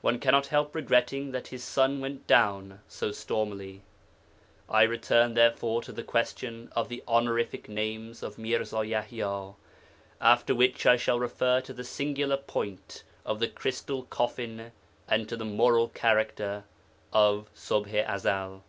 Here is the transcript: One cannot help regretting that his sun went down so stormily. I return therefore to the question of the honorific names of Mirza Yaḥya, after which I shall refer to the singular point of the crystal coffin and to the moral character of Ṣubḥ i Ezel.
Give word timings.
One 0.00 0.20
cannot 0.20 0.46
help 0.46 0.76
regretting 0.76 1.32
that 1.32 1.48
his 1.48 1.64
sun 1.64 1.98
went 2.00 2.28
down 2.28 2.82
so 2.86 3.10
stormily. 3.10 3.82
I 4.68 4.84
return 4.84 5.34
therefore 5.34 5.82
to 5.82 5.90
the 5.90 6.04
question 6.04 6.68
of 6.76 6.88
the 6.88 7.02
honorific 7.08 7.68
names 7.68 8.22
of 8.22 8.38
Mirza 8.38 8.76
Yaḥya, 8.76 9.56
after 10.20 10.54
which 10.54 10.86
I 10.86 10.96
shall 10.96 11.18
refer 11.18 11.60
to 11.62 11.72
the 11.72 11.82
singular 11.82 12.36
point 12.36 13.02
of 13.24 13.40
the 13.40 13.48
crystal 13.48 14.04
coffin 14.04 14.70
and 15.08 15.28
to 15.28 15.36
the 15.36 15.44
moral 15.44 15.88
character 15.88 16.62
of 17.12 17.52
Ṣubḥ 17.56 18.06
i 18.08 18.14
Ezel. 18.14 18.60